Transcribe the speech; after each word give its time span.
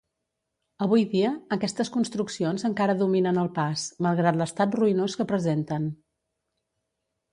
Avui 0.85 1.03
dia, 1.11 1.33
aquestes 1.57 1.91
construccions 1.97 2.65
encara 2.69 2.95
dominen 3.03 3.39
el 3.43 3.51
pas, 3.59 3.83
malgrat 4.07 4.41
l'estat 4.41 4.79
ruïnós 4.81 5.19
que 5.21 5.29
presenten. 5.33 5.87